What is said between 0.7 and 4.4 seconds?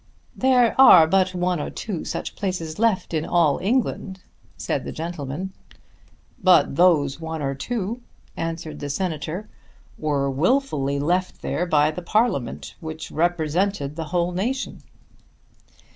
are but one or two such places left in all England,"